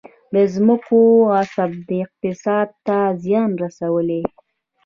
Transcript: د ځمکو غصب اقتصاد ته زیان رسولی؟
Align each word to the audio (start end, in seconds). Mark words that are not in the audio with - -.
د 0.33 0.35
ځمکو 0.53 0.99
غصب 1.31 1.73
اقتصاد 2.03 2.67
ته 2.85 2.97
زیان 3.23 3.49
رسولی؟ 3.63 4.23